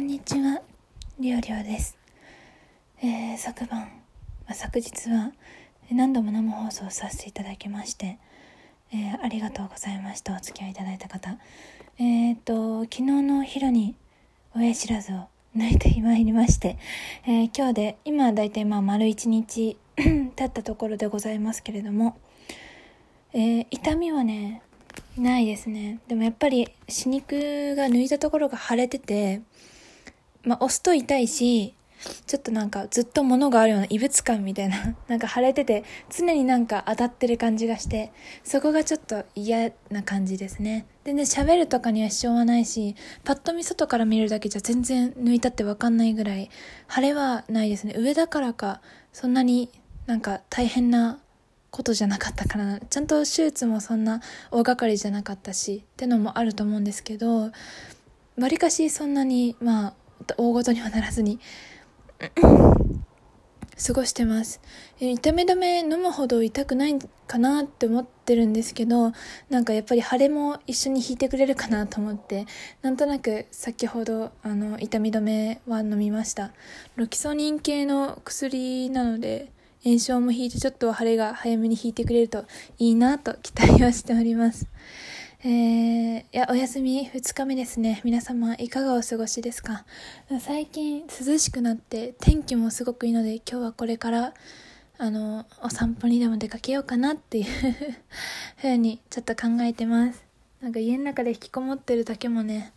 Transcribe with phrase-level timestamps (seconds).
[0.00, 0.62] んにちは、
[1.18, 1.98] りょうりょうです。
[3.02, 3.80] えー、昨晩、
[4.46, 5.32] まあ、昨日は
[5.92, 8.18] 何度も生放送させていただきまして、
[8.94, 10.34] えー、ありがとうございました。
[10.34, 11.36] お付き合いいただいた方。
[11.98, 13.94] えっ、と、昨日の昼に
[14.56, 16.78] 親知らずを抜いてまいりまして、
[17.26, 22.16] え今日で、今だいたいまあ丸一日 経ったところでございますけれども、
[23.34, 24.62] え痛みはね、
[25.18, 25.98] ないですね。
[26.08, 29.42] でもやっぱり歯肉が抜いたところが腫れてて、
[30.42, 31.74] まあ、押すと痛いし、
[32.26, 38.12] ちょっとなんかずっと物があるような異物感みたいな、 なんか腫れてて、常になんか当たってる感じがして、
[38.42, 40.86] そこがちょっと嫌な感じですね。
[41.04, 46.50] でね、喋るとかには支障はないし、パッと見外から見るだけじゃ全然抜いたってわかんないぐらい、
[46.92, 47.94] 腫れはないですね。
[47.96, 48.80] 上だからか、
[49.12, 49.70] そんなに
[50.06, 51.20] なんか大変な
[51.70, 52.80] ことじゃなかったからな。
[52.80, 54.20] ちゃんと手術もそんな
[54.50, 57.52] 大掛かりじゃなかったし、ってのもあると思うんですけど、
[58.38, 59.94] わりかしそんなに、まあ、
[60.36, 61.38] 大ごとにはならずに
[63.82, 64.60] 過ごしてます。
[65.00, 69.12] 痛み止め飲むほど痛くないかなって思ってるんですけど、
[69.48, 72.46] なんかやっぱり腫れも一緒に引いてくれるかなと思って、
[72.82, 76.52] なんとなく先ほどあの痛み止めは飲みました。
[76.96, 79.50] ロキソニン系の薬なので、
[79.82, 82.44] 炎症も引いてちょっと腫れが早めに引いてくれると
[82.78, 84.66] いいなと期待はしております。
[85.42, 88.02] えー、いや、お休み2日目ですね。
[88.04, 89.86] 皆様、いかがお過ごしですか？
[90.38, 94.34] 最近、涼しくなって、天気もすごくいいので、今日はこれから、
[94.98, 97.44] あの、お散歩にでも出かけようかなっていう
[98.60, 100.22] ふうに、ちょっと考えてます。
[100.60, 102.74] なんか家の中で引きこもってるだけもね、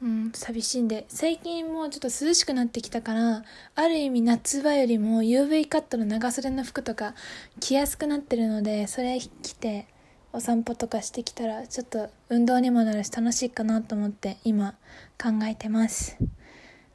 [0.00, 7.14] うん、寂しいんで、最近もうちょっと涼しくなってきたから、ある意味夏場よりも UV カットの長袖の服とか
[7.60, 9.88] 着やすくなってるので、それ着て、
[10.36, 14.74] お散歩とかしてきたらちょっと運動にもなるし楽しいかなと思って今
[15.18, 16.18] 考えてます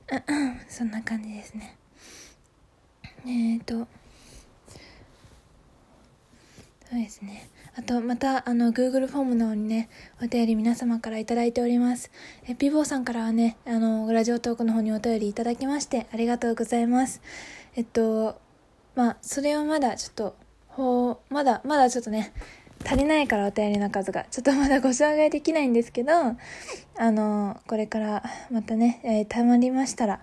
[0.69, 1.75] そんな感じですね
[3.25, 3.87] えっ、ー、と
[6.87, 9.87] そうですねあと、また、あの、Google フォームの方にね、
[10.21, 12.11] お便り皆様からいいております。
[12.45, 17.21] え、ピボーさんからはね、あの、ラジオトークの方にお便りいただきまして、ありがとうございます。
[17.77, 18.41] えっと、
[18.93, 20.35] まあ、それはまだちょっと、
[20.67, 22.33] ほう、まだ、まだちょっとね、
[22.85, 24.25] 足りないからお便りの数が。
[24.31, 26.35] ちょっとまだご紹介できないんですけど、あ
[27.11, 30.21] の、これからまたね、えー、たまりましたら、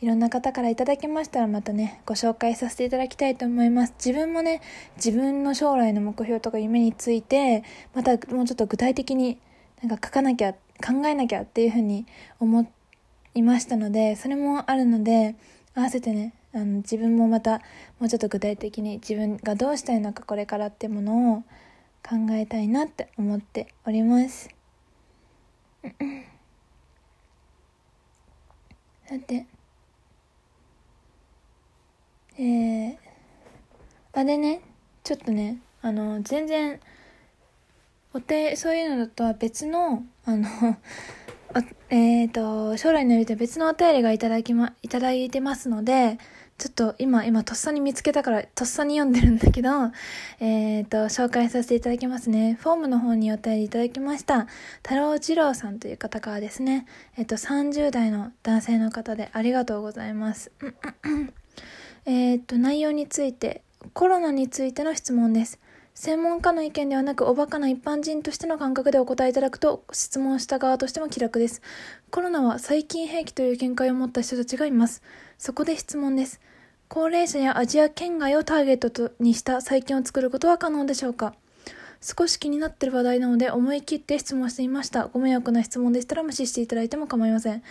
[0.00, 3.94] いろんな方からいただきましたらまたね、ご紹介させていただきたいと思います。
[4.04, 4.60] 自分もね、
[4.96, 7.64] 自分の将来の目標とか夢について、
[7.94, 9.38] またもうちょっと具体的に
[9.82, 12.06] なんか書かなきゃ、考えなきゃっていうふうに
[12.38, 12.70] 思
[13.34, 15.34] いましたので、それもあるので、
[15.74, 17.60] 合わせてね、あの自分もまた
[17.98, 21.42] もうちょっと具体的に自分がどうしたいのかこれからってものを
[22.08, 24.48] 考えたいなって思っております。
[29.08, 29.46] さて。
[32.38, 32.96] えー、
[34.12, 34.60] あれね。
[35.02, 35.58] ちょっとね。
[35.82, 36.80] あの全然
[38.12, 40.48] お手そういうのとは別のあの
[41.90, 46.18] えっ、ー、と将来のよりと別のお便りがいただきまいただいてますので
[46.58, 49.68] ちょっと今、今、とっさに見つけたから、とっさに読んでるんだけど、
[50.40, 52.58] えっ、ー、と、紹介させていただきますね。
[52.60, 54.46] フォームの方にお便りいただきました。
[54.82, 56.86] 太郎二郎さんという方からですね、
[57.18, 60.50] えっ、ー、と、30代の男性の方でありがとうございます。
[62.06, 63.62] えっと、内容について、
[63.92, 65.60] コロナについての質問です。
[65.98, 71.62] 専門家の意見ではなく、おバカな一般人としての感覚でお答えいただくと、質問した側としても気楽です。
[72.10, 75.00] コロナは細菌兵器という見解を持った人たちがいます。
[75.38, 76.38] そこで質問です。
[76.88, 81.32] 高齢者やアジア圏外をターゲットにした細菌を作ることは可能でしょうか？
[82.00, 85.06] 少し気になってる話題なので思い切って質問してみました。
[85.06, 87.62] ご迷惑な質問でしたら無視していただいても構いません。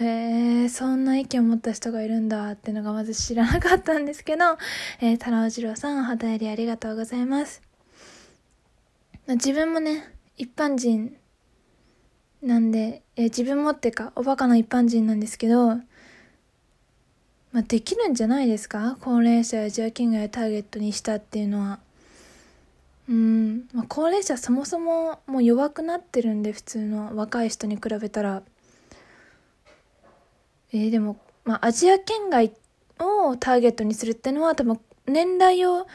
[0.00, 4.44] へえ、そんな意見を持った人がいるんだってのがまず知らなかったんですけど、
[5.00, 7.62] えー、田中次郎さん、お旗りありがとうございます。
[9.26, 11.16] 自分もね、一般人
[12.42, 15.76] なんで、えー、自分もっていうか、おバカな一般人なんですけど、
[17.52, 18.96] まあ、できるんじゃないですか？
[19.00, 21.78] 高齢者やジャーキングをターゲットにしたっていうのは。
[23.08, 28.42] うん、まあ、高齢者そもそももう弱くなってるんで普通の若い人に比べたら。
[30.72, 32.52] えー、でも、まあ、アジア圏外
[32.98, 35.86] をターゲットにするってのは多分年代を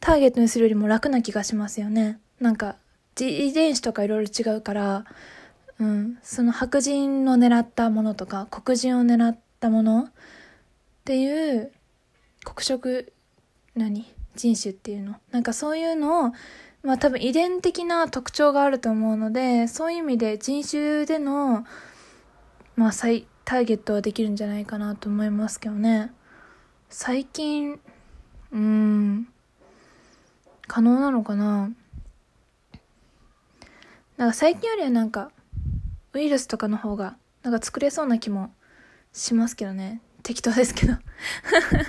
[0.00, 2.20] ターゲットにするよりも楽な気がしますよね。
[2.40, 2.76] なんか
[3.20, 5.04] 遺伝子とかいろいろ違うから
[5.78, 6.18] うん。
[6.22, 10.12] その白人の狙ったものとか黒人を狙ったものっ
[11.04, 11.72] ていう
[12.44, 13.12] 黒色
[13.74, 14.06] 何？
[14.36, 16.32] 人種っていうのなんかそういうのを
[16.82, 21.64] まあ多分遺伝的な特徴があると思うのでそういう意味で人種での
[22.76, 26.12] まあ最ターゲットはできるんじゃないかなと思いますけどね。
[26.88, 27.78] 最近、
[28.52, 29.28] うん、
[30.66, 31.70] 可能なのかな
[34.16, 35.30] なんか最近よりはなんか、
[36.12, 38.54] ウイルスとかの方が、なんか作れそうな気も
[39.12, 40.00] しますけどね。
[40.22, 40.94] 適当ですけど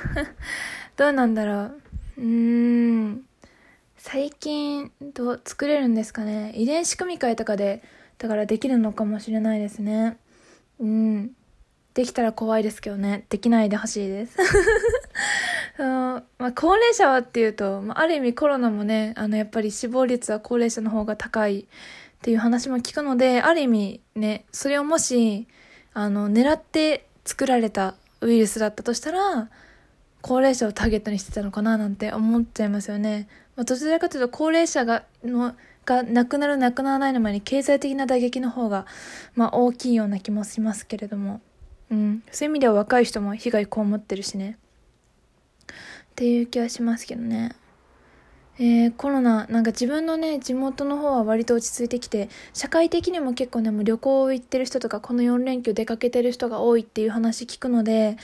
[0.98, 1.82] どうなんだろう。
[2.18, 3.26] うーん。
[3.98, 6.54] 最近、ど、作れるんですかね。
[6.56, 7.84] 遺伝子組み換えとかで、
[8.18, 10.18] だからできるのかもしれないですね。
[10.80, 11.32] うん。
[11.94, 13.26] できたら怖いですけどね。
[13.30, 14.38] できないでほしいです。
[15.80, 21.66] まあ、高齢者はっていうと、まあ、ある意味コロナもね、あの、やっぱり死亡率は高齢者の方が高いっ
[22.22, 25.48] ていう話も聞くので、ある意味ね、それをもし、
[25.94, 29.50] あの、狙って作られたウイルスだったとしたら、
[30.28, 33.28] 高齢者をターゲットにしてたのかななんて思っちゃいますよね。
[33.56, 35.54] まあ、どちらかというと高齢者が、の、
[35.86, 38.88] が亡くなる亡くならないの前に経済的な打撃の方が、
[39.36, 41.42] まあ大きいような気もしますけれども。
[41.92, 42.24] うん。
[42.32, 44.58] そういう意味では若い人も被害被ってるしね。
[45.70, 45.74] っ
[46.16, 47.52] ていう気はしますけどね。
[48.58, 58.18] えー、コロナ、なんか自分のね、地元の方は割と落ち着いてきて、社会的にも結構ね、もう旅行行ってる人とか、この4連休出かけてる人が多いっていう話聞くので、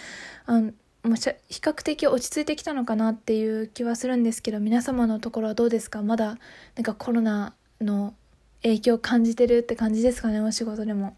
[0.47, 0.71] あの
[1.03, 6.03] もう比較的落ち着いてきたのかなっていう気はするんですけど皆様のところはどうですか？
[6.03, 6.37] まだ
[6.75, 8.13] なんかコロナの
[8.61, 11.15] 影響を感じてるって感じですかねお仕事でも。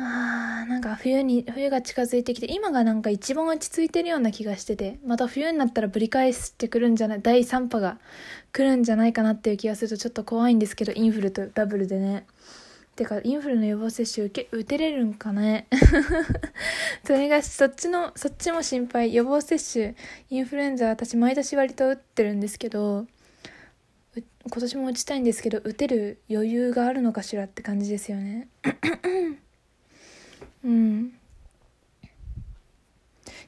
[0.00, 7.20] あーなんか冬に冬が近づいてきて今がなんか一番落ち着いてるような気がしててまた冬になったらぶり返してくるんじゃない？
[7.20, 7.98] 第3波が
[8.52, 12.24] 来るんじゃないかなっていう気がするとちょっと怖いんですけどインフルとダブルでね。
[12.98, 15.68] てか、インフルの予防接種受け、打てれるんかね？
[17.06, 19.14] それが、そっちの、そっちも心配。
[19.14, 19.94] 予防接種、
[20.30, 23.06] インフルエンザ、私毎年割と打ってるんですけど、
[24.16, 28.48] 今年も打ちたいんですけど、打てる余裕があるのかしらって感じですよね。
[30.64, 31.12] うん。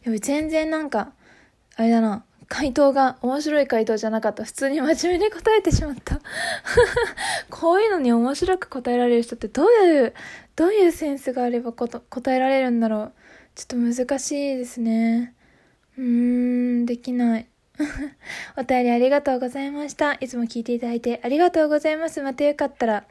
[0.05, 1.12] や全然なんか、
[1.75, 2.25] あれだな。
[2.50, 4.44] 回答が面白い回答じゃなかった。
[4.44, 6.20] 普通に真面目に答えてしまった。
[7.49, 10.14] こういうのに面白く答えられる人ってどういう、
[10.56, 13.12] どういうセンスがあればこと答えられるんだろう。
[13.55, 15.32] ちょっと難しいですね。
[15.97, 16.05] うー
[16.82, 17.47] ん、できない。
[18.58, 20.14] お便りありがとうございました。
[20.14, 22.20] いつも聞いていただいてありがとうございます。
[22.20, 23.05] またよかったら、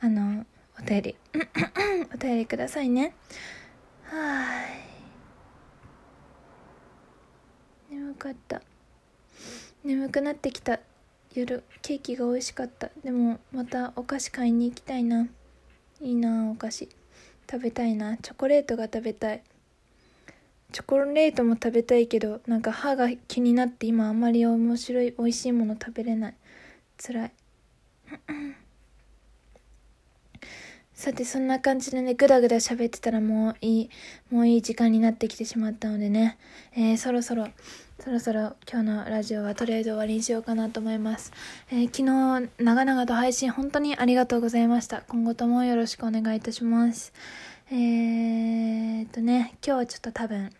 [0.00, 0.44] あの、
[0.78, 1.16] お便り、
[2.14, 3.14] お便りくださいね。
[4.04, 4.85] はい。
[7.90, 8.62] 眠かった。
[9.84, 10.80] 眠くなってきた。
[11.34, 12.90] 夜ケーキが美味しかった。
[13.04, 15.28] でもまたお菓子買いに行きたいな。
[16.00, 16.88] いいなお菓子。
[17.50, 18.16] 食べたいな。
[18.16, 19.42] チョコレートが食べたい。
[20.72, 26.34] チョコレートも食べたいけどなんか歯が気になって今あまり面白い美味しいもの食べれない。
[26.98, 27.32] 辛い。
[30.96, 33.90] さてそんな感じでねぐだぐだ喋ってたらもういい
[34.30, 36.38] もういい時間になってきてしまったのでね、
[36.74, 37.48] えー、そろそろ
[38.00, 41.32] そろそろ今日のラジオはとりあえず終わりにしようかなと思います、
[41.70, 45.02] えー、昨日長々と配信本当にありがとうございました。
[45.02, 47.12] 今後ともよろしくお願いいたします。
[47.70, 50.50] えー、っとね今日はちょっと多分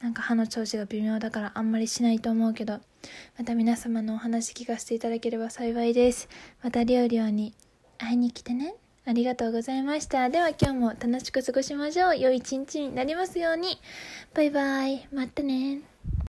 [0.00, 2.78] なんか歯の調子が微妙だからあんまりしないと思うけど
[3.36, 6.28] また皆様のお話聞かせていただければ幸いです。
[6.62, 7.52] また料理に
[7.98, 8.76] 会いに来てね。
[9.08, 10.30] ありがとうございました。
[10.30, 12.18] では今日も楽しく過ごしましょう。
[12.18, 13.80] 良い一日になりますように。
[14.34, 15.06] バイバイ。
[15.12, 15.82] またね。